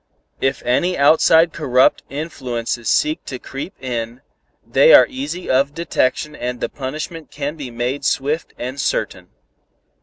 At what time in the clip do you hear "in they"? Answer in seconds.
3.79-4.95